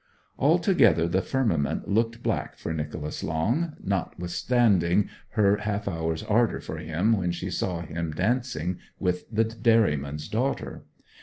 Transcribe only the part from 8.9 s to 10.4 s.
with the dairyman's